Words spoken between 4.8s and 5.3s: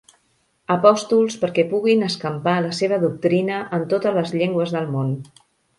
món.